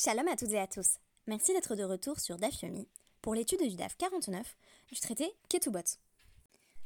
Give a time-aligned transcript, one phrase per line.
[0.00, 0.98] Shalom à toutes et à tous.
[1.26, 2.86] Merci d'être de retour sur DAF Yomi
[3.20, 4.56] pour l'étude du DAF 49
[4.92, 5.98] du traité Ketubot.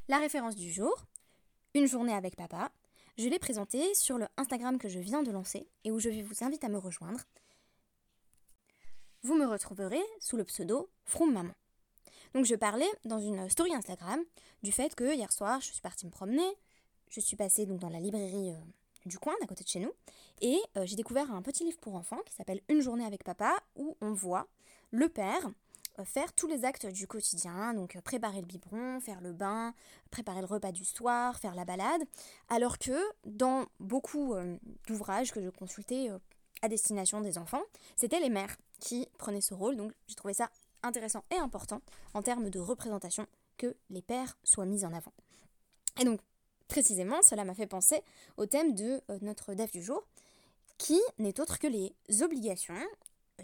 [0.08, 0.96] La référence du jour,
[1.74, 2.72] une journée avec papa,
[3.18, 6.42] je l'ai présentée sur le Instagram que je viens de lancer et où je vous
[6.42, 7.20] inviter à me rejoindre.
[9.24, 11.52] Vous me retrouverez sous le pseudo Froum Maman.
[12.32, 14.22] Donc je parlais dans une story Instagram
[14.62, 16.56] du fait que hier soir je suis partie me promener,
[17.10, 18.60] je suis passée donc dans la librairie euh,
[19.06, 19.92] du coin, d'à côté de chez nous.
[20.40, 23.54] Et euh, j'ai découvert un petit livre pour enfants qui s'appelle Une journée avec papa,
[23.76, 24.46] où on voit
[24.90, 25.50] le père
[25.98, 29.74] euh, faire tous les actes du quotidien, donc euh, préparer le biberon, faire le bain,
[30.10, 32.02] préparer le repas du soir, faire la balade,
[32.48, 34.34] alors que dans beaucoup
[34.86, 36.08] d'ouvrages que je consultais
[36.62, 37.62] à destination des enfants,
[37.96, 40.50] c'était les mères qui prenaient ce rôle, donc j'ai trouvé ça
[40.82, 41.80] intéressant et important
[42.14, 43.26] en termes de représentation
[43.56, 45.12] que les pères soient mis en avant.
[46.00, 46.20] Et donc
[46.68, 48.02] Précisément, cela m'a fait penser
[48.36, 50.02] au thème de euh, notre DEF du jour,
[50.78, 52.74] qui n'est autre que les obligations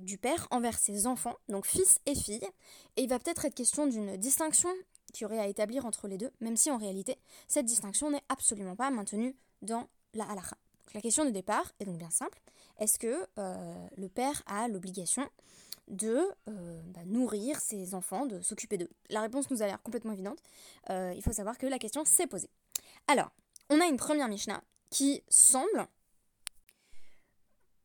[0.00, 2.48] du père envers ses enfants, donc fils et filles.
[2.96, 4.70] Et il va peut-être être question d'une distinction
[5.12, 8.76] qui aurait à établir entre les deux, même si en réalité, cette distinction n'est absolument
[8.76, 10.56] pas maintenue dans la halakha.
[10.94, 12.40] la question de départ est donc bien simple.
[12.78, 15.28] Est-ce que euh, le père a l'obligation
[15.88, 18.90] de euh, bah, nourrir ses enfants, de s'occuper d'eux?
[19.10, 20.38] La réponse nous a l'air complètement évidente.
[20.90, 22.50] il faut savoir que la question s'est posée.
[23.10, 23.30] Alors,
[23.70, 25.88] on a une première Mishnah qui semble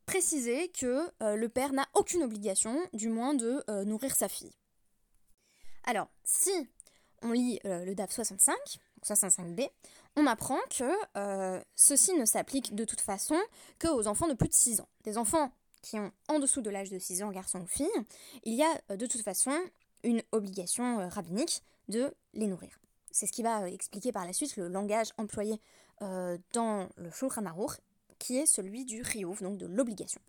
[0.05, 4.51] préciser que euh, le père n'a aucune obligation, du moins, de euh, nourrir sa fille.
[5.85, 6.51] Alors, si
[7.21, 8.53] on lit euh, le DAF 65,
[9.01, 9.69] 65b,
[10.17, 13.39] on apprend que ceci ne s'applique de toute façon
[13.79, 14.89] qu'aux enfants de plus de 6 ans.
[15.05, 17.87] Des enfants qui ont en dessous de l'âge de 6 ans, garçons ou filles,
[18.43, 19.57] il y a de toute façon
[20.03, 22.82] une obligation rabbinique de les nourrir.
[23.13, 25.61] C'est ce qui va euh, expliquer par la suite le langage employé
[26.01, 27.79] euh, dans le Shulchan Aruch,
[28.17, 30.19] qui est celui du Riyuv, donc de l'obligation.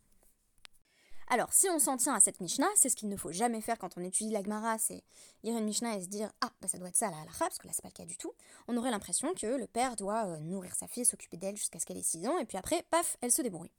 [1.28, 3.78] Alors, si on s'en tient à cette Mishnah, c'est ce qu'il ne faut jamais faire
[3.78, 5.02] quand on étudie la Gemara, c'est
[5.42, 7.56] lire une Mishnah et se dire Ah, bah ça doit être ça la halakha, parce
[7.56, 8.34] que là c'est pas le cas du tout.
[8.68, 11.86] On aurait l'impression que le père doit euh, nourrir sa fille, s'occuper d'elle jusqu'à ce
[11.86, 13.72] qu'elle ait 6 ans, et puis après, paf, elle se débrouille.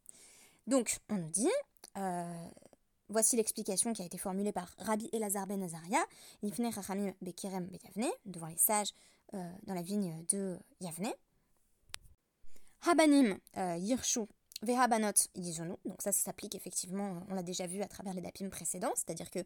[0.66, 1.52] Donc, on nous dit
[3.10, 6.04] Voici l'explication qui a été formulée par Rabbi Elazar ben Azaria,
[6.42, 8.94] Nifne Chachamim Bekirem Beyavne, devant les sages
[9.36, 11.14] euh, dans la vigne de Yavne.
[12.82, 14.22] Habanim euh, Yirshu
[14.64, 18.94] Vehabanot Yizonu, donc ça, s'applique effectivement, on l'a déjà vu à travers les dapim précédents,
[18.96, 19.40] c'est-à-dire que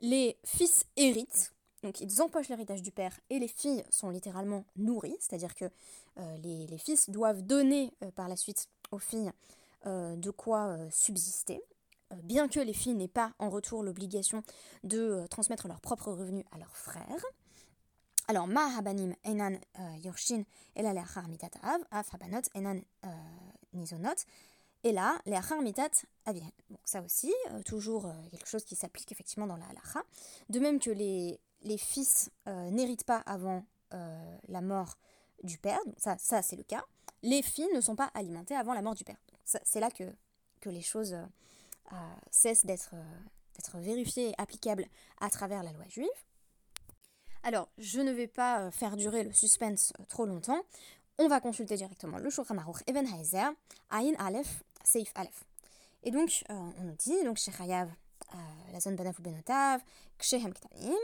[0.00, 5.16] les fils héritent, donc ils empochent l'héritage du père, et les filles sont littéralement nourries,
[5.20, 5.66] c'est-à-dire que
[6.18, 9.30] euh, les, fils doivent donner par la suite aux filles
[9.86, 11.62] de quoi subsister.
[12.12, 14.42] Euh, bien que les filles n'aient pas en retour l'obligation
[14.84, 17.24] de euh, transmettre leurs propres revenus à leurs frères.
[18.28, 20.44] Alors, ma habanim enan euh, yorshin
[20.76, 22.82] ela leachar mitat av, af habanot enan
[23.72, 24.24] nizonot.
[24.82, 25.90] Et là, les mitat
[26.24, 26.48] avien.
[26.70, 27.32] Bon, ça aussi,
[27.66, 30.02] toujours quelque chose qui s'applique effectivement dans la halacha.
[30.48, 34.96] De même que les, les fils n'héritent pas avant la mort
[35.42, 36.82] du père, donc ça, ça c'est le cas.
[37.22, 39.18] Les filles ne sont pas alimentées avant la mort du père.
[39.44, 40.04] C'est là que,
[40.60, 41.14] que les choses
[42.30, 44.86] cesse d'être euh, vérifié et applicable
[45.20, 46.08] à travers la loi juive.
[47.42, 50.62] Alors, je ne vais pas euh, faire durer le suspense euh, trop longtemps.
[51.18, 53.06] On va consulter directement le Shulchan Aruch Eben
[53.90, 55.44] Ayin Aleph, Seif Aleph.
[56.02, 57.90] Et donc, on nous dit, donc, Shechayav,
[58.72, 59.82] la zone Banav ou Benotav,
[60.16, 60.94] Kshehem Ktanim.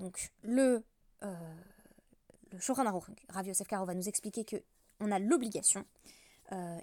[0.00, 0.84] donc, le,
[1.22, 4.56] le Shulchan Aruch, Rav Yosef Karo va nous expliquer que
[5.00, 5.86] on a l'obligation,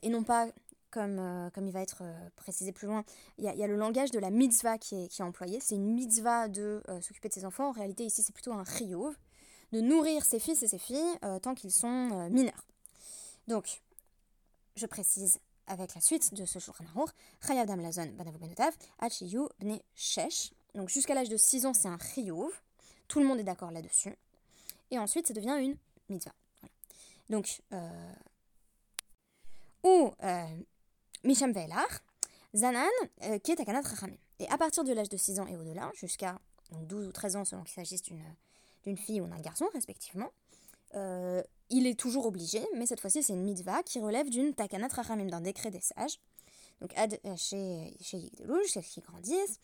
[0.01, 0.47] et non pas
[0.93, 3.03] comme, euh, comme il va être euh, précisé plus loin,
[3.39, 5.59] il y, a le langage de la mitzvah qui est, employé.
[5.59, 7.69] C'est une mitzvah de euh, s'occuper de ses enfants.
[7.69, 9.17] En réalité, ici, c'est plutôt un chiyuv,
[9.71, 12.63] de nourrir ses fils et ses filles tant qu'ils sont mineurs.
[13.47, 13.81] Donc,
[14.75, 17.09] je précise avec la suite de ce Shulchan Aruch,
[17.45, 20.53] Chayav Dam Lazon Banavu Benotav, Achiyu Bne Shesh.
[20.75, 22.51] Donc, jusqu'à l'âge de 6 ans, c'est un chiyuv.
[23.07, 24.15] Tout le monde est d'accord là-dessus.
[24.91, 25.75] Et ensuite, ça devient une
[26.07, 26.35] mitzvah.
[27.29, 27.63] Donc,
[29.83, 30.11] ou
[31.23, 31.53] Misham
[32.55, 32.85] Zanan,
[33.23, 34.17] euh, qui est Takanat Rachamim.
[34.39, 36.39] Et à partir de l'âge de 6 ans et au-delà, jusqu'à
[36.71, 40.29] 12 ou 13 ans selon qu'il s'agisse d'une fille ou d'un garçon respectivement,
[40.95, 44.89] euh, il est toujours obligé, mais cette fois-ci c'est une mitzvah qui relève d'une Takanat
[44.89, 46.19] Rachamim, d'un décret des sages.
[46.81, 49.59] Donc ad euh, chez Yigdelouj, chez qui grandissent,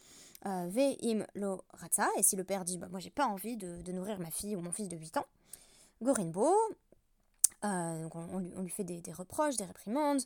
[0.46, 4.20] Ve'im lo ratza, et si le père dit bah, Moi j'ai pas envie de, nourrir
[4.20, 5.26] ma fille ou mon fils de 8 ans,
[6.02, 6.50] Gorinbo,
[7.62, 10.22] on, lui fait des, des reproches, des réprimandes,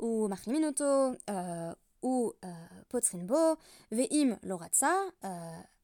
[0.00, 2.48] ou Machliminoto, euh, ou euh,
[2.88, 3.56] Potrinbo,
[3.90, 4.92] Veim Loratza,
[5.24, 5.28] euh,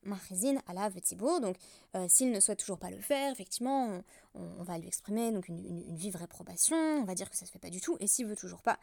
[0.03, 1.41] Machizin Ala Vetibo.
[1.41, 1.57] Donc,
[2.09, 4.01] s'il ne souhaite toujours pas le faire, effectivement,
[4.35, 7.59] on, va lui exprimer donc une, vive réprobation, on va dire que ça se fait
[7.59, 8.79] pas du tout, et s'il veut toujours pas,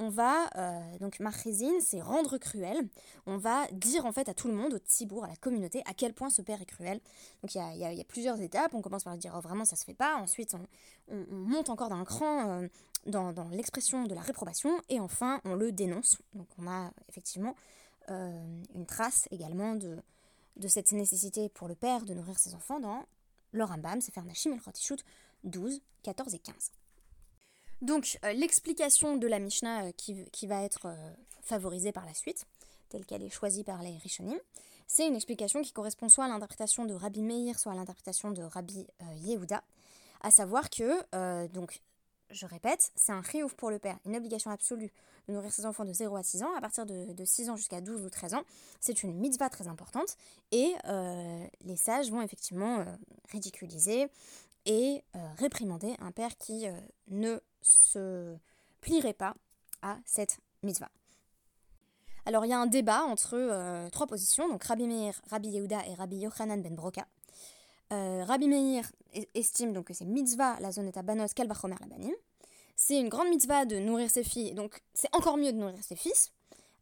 [0.00, 2.88] on va, euh, donc marchizine, c'est rendre cruel.
[3.26, 5.94] On va dire en fait à tout le monde, au tibour, à la communauté, à
[5.94, 7.00] quel point ce père est cruel.
[7.42, 8.74] Donc il y a, plusieurs étapes.
[8.74, 10.16] On commence par dire oh, vraiment ça se fait pas.
[10.16, 12.68] Ensuite, on, monte encore d'un cran
[13.08, 14.70] dans, l'expression de la réprobation.
[14.88, 16.18] Et enfin, on le dénonce.
[16.34, 17.54] Donc on a effectivement
[18.10, 19.98] euh, une trace également de,
[20.56, 23.04] de cette nécessité pour le père de nourrir ses enfants dans
[23.52, 24.60] le Rambam, faire Nashim el
[25.44, 26.54] 12, 14 et 15.
[27.80, 30.94] Donc euh, l'explication de la Mishnah euh, qui, va être
[31.42, 32.44] favorisée par la suite,
[32.90, 34.38] telle qu'elle est choisie par les Rishonim,
[34.86, 38.42] c'est une explication qui correspond soit à l'interprétation de Rabbi Meir, soit à l'interprétation de
[38.42, 38.86] Rabbi
[39.22, 39.62] Yehuda,
[40.22, 41.82] à savoir que, donc,
[42.30, 44.90] je répète, c'est un riouf pour le père, une obligation absolue
[45.28, 47.56] de nourrir ses enfants de 0 à 6 ans, à partir de, de 6 ans
[47.56, 48.42] jusqu'à 12 ou 13 ans,
[48.80, 50.16] c'est une mitzvah très importante,
[50.52, 50.74] et
[51.64, 52.84] les sages vont effectivement
[53.30, 54.08] ridiculiser
[54.64, 55.02] et
[55.36, 56.66] réprimander un père qui
[57.08, 58.36] ne se
[58.80, 59.34] plierait pas
[59.82, 60.90] à cette mitzvah.
[62.28, 65.86] Alors il y a un débat entre euh, trois positions, donc Rabbi Meir, Rabbi Yehuda
[65.86, 67.06] et Rabbi Yochanan ben Broka.
[67.92, 68.84] Euh, Rabbi Meir
[69.34, 72.14] estime donc que c'est mitzvah la zone à banos kel bachomer la banim.
[72.76, 75.96] C'est une grande mitzvah de nourrir ses filles, donc c'est encore mieux de nourrir ses
[75.96, 76.30] fils,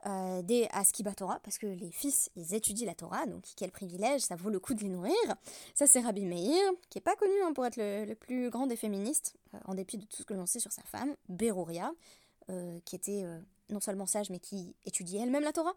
[0.04, 4.20] euh, des Askiba Torah, parce que les fils, ils étudient la Torah, donc quel privilège,
[4.20, 5.16] ça vaut le coup de les nourrir.
[5.74, 8.76] Ça, c'est Rabbi Meir, qui est pas connu hein, pour être le, plus grand des
[8.76, 11.92] féministes, euh, en dépit de tout ce que l'on sait sur sa femme, Berouria,
[12.50, 13.24] euh, qui était
[13.70, 15.74] non seulement sage, mais qui étudiait elle-même la Torah.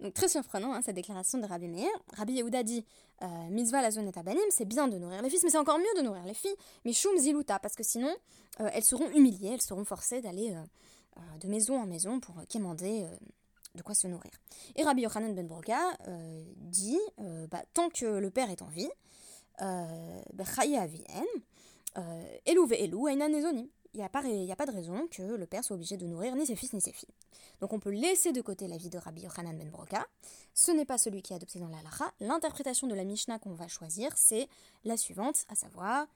[0.00, 1.90] Donc très surprenant, hein, cette déclaration de Rabbi Meir.
[2.14, 2.84] Rabbi Yehuda dit
[3.50, 6.02] Mitzvah la zone banim, c'est bien de nourrir les fils, mais c'est encore mieux de
[6.02, 6.54] nourrir les filles,
[6.84, 8.14] mais Shum Ziluta, parce que sinon,
[8.58, 10.54] elles seront humiliées, elles seront forcées d'aller
[11.40, 13.06] de maison en maison pour quémander
[13.76, 14.32] de quoi se nourrir.
[14.74, 15.78] Et Rabbi Yochanan ben Broga
[16.08, 18.90] euh, dit euh, bah, tant que le père est en vie,
[19.62, 20.44] euh, bah,
[23.96, 26.54] il n'y a, pas, de raison que le père soit obligé de nourrir ni ses
[26.54, 27.14] fils ni ses filles.
[27.60, 30.06] Donc on peut laisser de côté la vie de Rabbi Yochanan ben Broka.
[30.52, 31.78] Ce n'est pas celui qui est adopté dans la.
[32.20, 34.48] L'interprétation de la Mishnah qu'on va choisir, c'est
[34.84, 36.06] la suivante, à savoir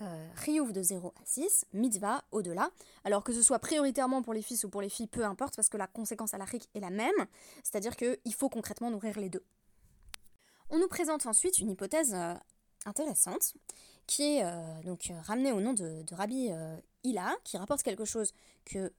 [0.00, 2.70] euh, de 0 à 6, mitzvah au-delà,
[3.02, 5.68] alors que ce soit prioritairement pour les fils ou pour les filles, peu importe, parce
[5.68, 7.26] que la conséquence à l'Afrique est la même,
[7.64, 9.42] c'est-à-dire qu'il faut concrètement nourrir les deux.
[10.70, 12.34] On nous présente ensuite une hypothèse euh,
[12.84, 13.54] intéressante,
[14.06, 18.32] qui est euh, donc ramenée au nom de, Rabbi euh, Ila, qui rapporte quelque chose
[18.64, 18.92] que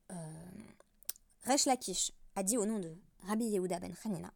[1.45, 2.95] Resh Lakish a dit au nom de
[3.27, 4.31] Rabbi Yehuda ben Hanina,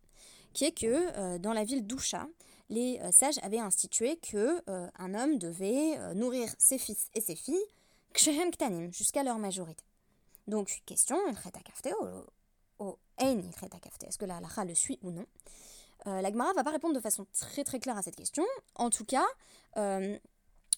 [0.53, 2.27] qui est que dans la ville d'Usha,
[2.71, 7.21] les euh, sages avaient institué que euh, un homme devait euh, nourrir ses fils et
[7.21, 7.63] ses filles
[8.91, 9.83] jusqu'à leur majorité.
[10.47, 11.41] Donc, question, est-ce
[14.17, 15.25] que la halakha le suit ou non?
[16.05, 18.43] La Gemara va pas répondre de façon très très claire à cette question.
[18.75, 19.25] En tout cas,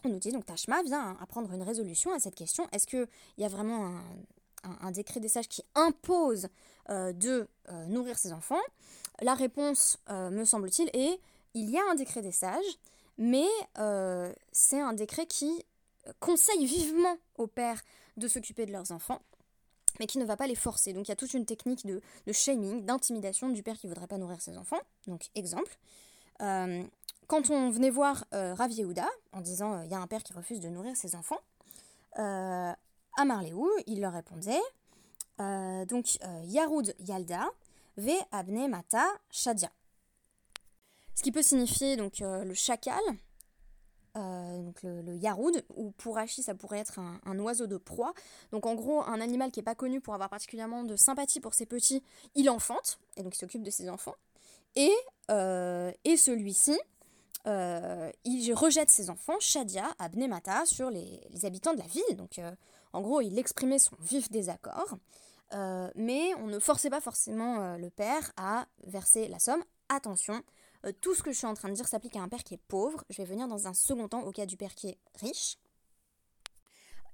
[0.05, 2.67] on nous dit donc Tashma vient apprendre une résolution à cette question.
[2.71, 3.07] Est-ce qu'il
[3.37, 3.93] y a vraiment
[4.81, 6.47] un, décret des sages qui impose
[6.89, 7.47] de
[7.87, 8.61] nourrir ses enfants?
[9.21, 11.19] La réponse, me semble-t-il, est
[11.53, 12.79] il y a un décret des sages,
[13.17, 13.47] mais
[13.77, 15.63] euh, c'est un décret qui
[16.19, 17.81] conseille vivement aux pères
[18.17, 19.21] de s'occuper de leurs enfants,
[19.99, 20.93] mais qui ne va pas les forcer.
[20.93, 22.01] Donc il y a toute une technique de,
[22.31, 24.81] shaming, d'intimidation du père qui ne voudrait pas nourrir ses enfants.
[25.07, 25.77] Donc exemple,
[26.41, 26.83] euh,
[27.27, 30.33] quand on venait voir euh, Rav Yehuda en disant il y a un père qui
[30.33, 31.39] refuse de nourrir ses enfants,
[32.15, 34.61] à Marléou, il leur répondait
[35.39, 37.49] donc Yaroud Yalda,
[37.97, 39.71] Ve Abne Mata Shadia.
[41.15, 43.01] Ce qui peut signifier donc euh, le chacal,
[44.17, 48.13] euh, donc le, yaroud, ou pour Hachi ça pourrait être un, oiseau de proie.
[48.51, 51.53] Donc en gros, un animal qui n'est pas connu pour avoir particulièrement de sympathie pour
[51.53, 52.03] ses petits,
[52.35, 54.15] il enfante, et donc il s'occupe de ses enfants.
[54.75, 54.91] Et,
[55.29, 56.79] euh, et celui-ci,
[57.45, 62.15] il rejette ses enfants, Shadia, à sur les, habitants de la ville.
[62.15, 62.39] Donc
[62.93, 64.97] en gros, il exprimait son vif désaccord.
[65.95, 69.63] mais on ne forçait pas forcément le père à verser la somme.
[69.89, 70.41] Attention,
[70.85, 72.53] euh, tout ce que je suis en train de dire s'applique à un père qui
[72.53, 73.03] est pauvre.
[73.09, 75.57] Je vais venir dans un second temps au cas du père qui est riche.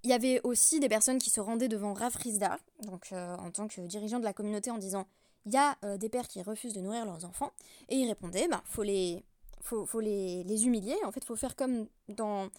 [0.04, 3.52] Il y avait aussi des personnes qui se rendaient devant Rav Rizda, donc euh, en
[3.52, 5.08] tant que dirigeant de la communauté, en disant
[5.46, 7.52] il y a euh, des pères qui refusent de nourrir leurs enfants,
[7.90, 9.26] et il répondait bah faut les
[9.62, 10.96] faut, faut les, humilier.
[11.06, 12.50] En fait, faut faire comme dans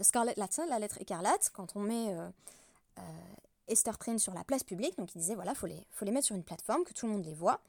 [0.00, 2.14] Scarlet Letter, la lettre écarlate, quand on met
[3.68, 4.96] Esther Prynne sur la place publique.
[4.98, 7.24] Donc il disait voilà, faut faut les mettre sur une plateforme que tout le monde
[7.24, 7.60] les voit.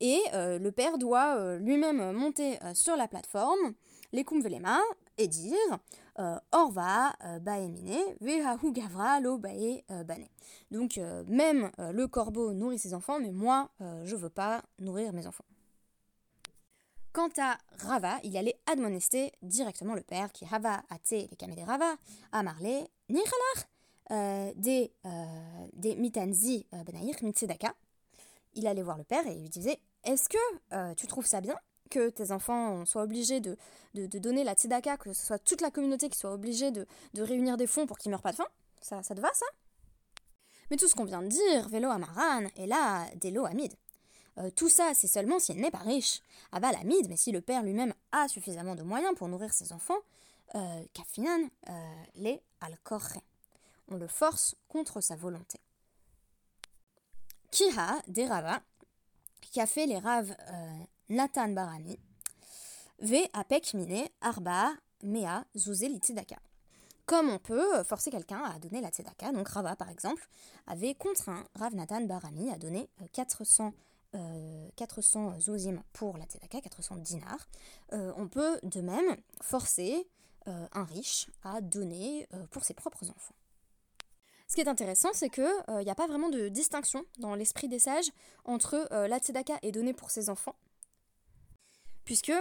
[0.00, 3.74] Et euh, le père doit euh, lui-même monter euh, sur la plateforme,
[4.12, 4.80] les kumvelema,
[5.16, 5.56] et dire
[6.52, 10.26] Orva baemine, vehahu gavra lo bae bane.
[10.70, 15.44] Donc, même le corbeau nourrit ses enfants, mais moi, je veux pas nourrir mes enfants.
[17.14, 21.94] Quant à Rava, il allait admonester directement le père qui Rava ate les kamede Rava,
[22.32, 24.90] amarle, nichalach, des,
[25.74, 27.72] des mitanzi benaïr mitzedaka,
[28.54, 31.54] il allait voir le père et lui disait Est-ce que tu trouves ça bien
[31.88, 33.56] que tes enfants soient obligés de,
[33.94, 37.22] de, donner la tzedaka, que ce soit toute la communauté qui soit obligée de, de
[37.22, 38.48] réunir des fonds pour qu'ils meurent pas de faim?
[38.80, 39.46] Ça, ça te va ça?
[40.68, 43.72] Mais tout ce qu'on vient de dire, vélo amaran, et là, délo amid.
[44.38, 46.20] Euh, tout ça, c'est seulement s'il n'est pas riche.
[46.52, 49.98] Aval amid, mais si le père lui-même a suffisamment de moyens pour nourrir ses enfants,
[50.54, 51.72] euh, kafinan, euh,
[52.16, 53.18] les alcorre.
[53.88, 55.60] On le force contre sa volonté.
[57.50, 58.60] Kiha, des Rava,
[59.40, 60.34] qui a fait les raves
[61.08, 61.98] Nathan Barami,
[62.98, 64.72] ve apek mine arba
[65.02, 66.36] mea zuze litidaka.
[67.06, 70.26] Comme on peut forcer quelqu'un à donner la tzedaka, donc Rava par exemple
[70.66, 73.74] avait contraint Rav Nathan Barami à donner 400
[74.14, 77.48] euh, 400 euh, zozim pour la tzedaka, 400 dinars.
[77.92, 80.08] Euh, on peut de même forcer
[80.46, 83.34] un riche à donner pour ses propres enfants.
[84.46, 87.78] Ce qui est intéressant, c'est qu'il n'y a pas vraiment de distinction dans l'esprit des
[87.78, 88.10] sages
[88.44, 90.54] entre la tzedaka et donnée pour ses enfants
[92.04, 92.32] Puisque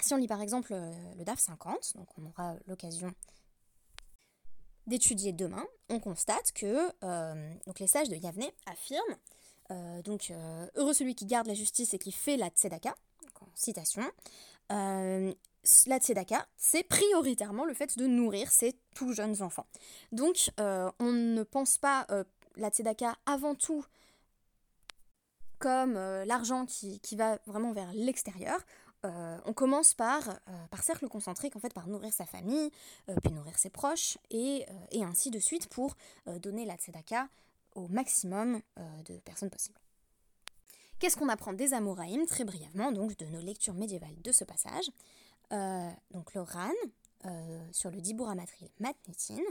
[0.00, 3.12] si on lit par exemple euh, le DAF 50, donc on aura l'occasion
[4.86, 9.16] d'étudier demain, on constate que euh, donc les sages de Yavne affirment
[9.70, 10.32] euh, donc
[10.76, 12.94] heureux celui qui garde la justice et qui fait la tzedaka,
[13.40, 14.02] en citation.
[14.70, 19.66] la tzedaka, c'est prioritairement le fait de nourrir ces tout jeunes enfants.
[20.12, 22.06] Donc on ne pense pas
[22.56, 23.84] la tzedaka avant tout
[25.58, 28.60] comme euh, l'argent qui, va vraiment vers l'extérieur,
[29.04, 32.70] euh, on commence par, euh, par cercle concentrique, en fait, par nourrir sa famille,
[33.22, 34.66] puis nourrir ses proches, et,
[35.00, 35.96] ainsi de suite pour
[36.26, 37.28] donner la tzedaka
[37.74, 38.60] au maximum
[39.06, 39.78] de personnes possibles.
[40.98, 44.90] Qu'est-ce qu'on apprend des Amoraïm Très brièvement, donc, de nos lectures médiévales de ce passage?
[46.10, 46.72] donc, le Ran,
[47.72, 49.42] sur le Dibur Amatril Matnitin,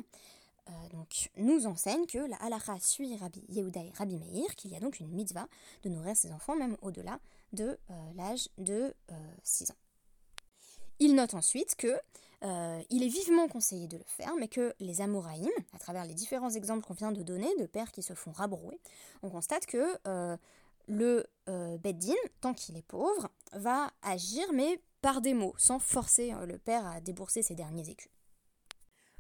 [0.70, 4.80] euh, donc, nous enseigne que la halacha suit Rabbi Yehuda Rabbi Meir, qu'il y a
[4.80, 5.48] donc une mitzvah
[5.84, 7.20] de nourrir ses enfants même au-delà
[7.54, 8.94] de euh, l'âge de
[9.44, 9.78] 6 euh, ans.
[11.00, 12.00] Il note ensuite que
[12.42, 16.52] il est vivement conseillé de le faire, mais que les Amoraïm, à travers les différents
[16.52, 18.80] exemples qu'on vient de donner de pères qui se font rabrouer,
[19.24, 19.98] on constate que
[20.88, 21.26] le
[21.78, 26.86] Beddin, tant qu'il est pauvre, va agir, mais par des mots, sans forcer le père
[26.86, 28.12] à débourser ses derniers écus.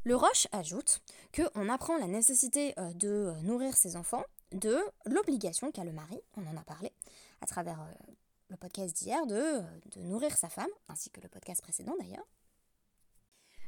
[0.07, 1.01] Le Roche ajoute
[1.36, 6.17] qu'on apprend la nécessité euh, de euh, nourrir ses enfants de l'obligation qu'a le mari,
[6.38, 6.93] on en a parlé
[7.41, 8.13] à travers euh,
[8.47, 9.62] le podcast d'hier, de,
[9.97, 12.25] nourrir sa femme, ainsi que le podcast précédent d'ailleurs.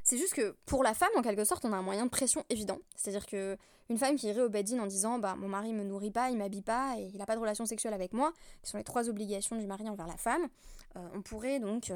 [0.09, 2.43] C'est juste que pour la femme, en quelque sorte, on a un moyen de pression
[2.49, 2.79] évident.
[2.95, 3.55] C'est-à-dire que
[3.91, 6.37] une femme qui irait au bed en disant bah mon mari me nourrit pas, il
[6.37, 9.07] m'habille pas et il n'a pas de relation sexuelle avec moi, qui sont les trois
[9.07, 10.47] obligations du mari envers la femme,
[10.95, 11.91] on pourrait donc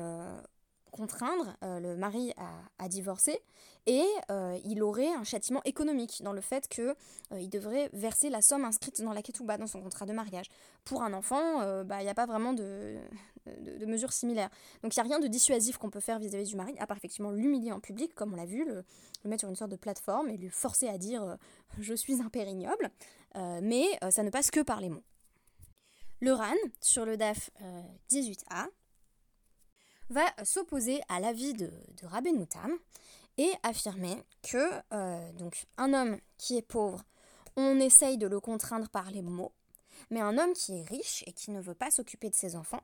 [0.93, 2.33] contraindre euh, le mari
[2.77, 3.39] à, divorcer
[3.87, 8.29] et euh, il aurait un châtiment économique dans le fait qu'il euh, il devrait verser
[8.29, 10.47] la somme inscrite dans la ketouba, dans son contrat de mariage.
[10.85, 12.97] Pour un enfant, bah, il n'y a pas vraiment de,
[13.45, 14.49] de, mesures similaires.
[14.83, 16.97] Donc il n'y a rien de dissuasif qu'on peut faire vis-à-vis du mari, à part
[16.97, 18.83] effectivement l'humilier en public, comme on l'a vu, le,
[19.25, 21.37] mettre sur une sorte de plateforme et lui forcer à dire
[21.79, 22.91] je suis un père ignoble,
[23.61, 25.03] mais ça ne passe que par les mots.
[26.19, 27.49] Le RAN, sur le DAF
[28.11, 28.67] 18A,
[30.09, 32.45] va s'opposer à l'avis de, de Rabbeinu
[33.37, 37.03] et affirmer que euh, donc un homme qui est pauvre,
[37.55, 39.53] on essaye de le contraindre par les mots,
[40.09, 42.83] mais un homme qui est riche et qui ne veut pas s'occuper de ses enfants,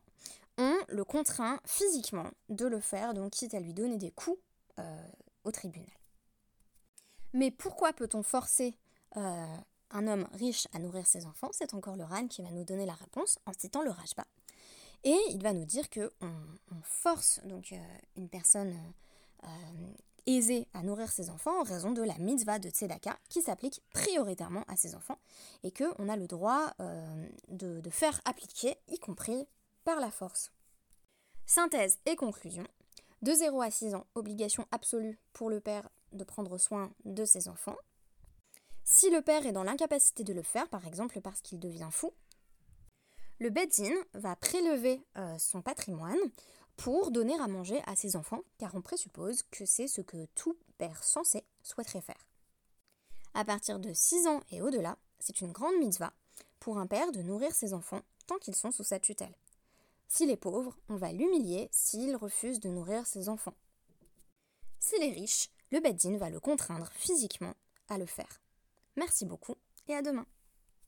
[0.57, 4.39] on le contraint physiquement de le faire, donc quitte à lui donner des coups
[4.79, 5.07] euh,
[5.43, 5.89] au tribunal.
[7.33, 8.75] Mais pourquoi peut-on forcer
[9.17, 9.57] euh,
[9.91, 11.49] un homme riche à nourrir ses enfants?
[11.51, 14.25] C'est encore le RAN qui va nous donner la réponse en citant le Rajba.
[15.03, 17.77] Et il va nous dire que on, force donc euh,
[18.15, 19.93] une personne euh, euh,
[20.27, 24.63] aisée à nourrir ses enfants en raison de la mitzvah de tzedaka qui s'applique prioritairement
[24.67, 25.17] à ses enfants
[25.63, 26.73] et qu'on a le droit
[27.47, 29.47] de, de faire appliquer, y compris
[29.85, 30.51] par la force.
[31.45, 32.67] Synthèse et conclusion.
[33.23, 37.47] De 0 à 6 ans, obligation absolue pour le père de prendre soin de ses
[37.47, 37.77] enfants.
[38.83, 42.13] Si le père est dans l'incapacité de le faire, par exemple parce qu'il devient fou,
[43.39, 46.17] le Beddin va prélever euh, son patrimoine
[46.79, 50.55] pour donner à manger à ses enfants, car on présuppose que c'est ce que tout
[50.77, 52.25] père censé souhaiterait faire.
[53.33, 56.13] À partir de 6 ans et au-delà, c'est une grande mitzvah
[56.61, 59.35] pour un père de nourrir ses enfants tant qu'ils sont sous sa tutelle.
[60.07, 63.55] S'il est pauvre, on va l'humilier s'il refuse de nourrir ses enfants.
[64.79, 67.55] S'il est riche, le Beddin va le contraindre physiquement
[67.89, 68.41] à le faire.
[68.95, 69.55] Merci beaucoup
[69.89, 70.25] et à demain.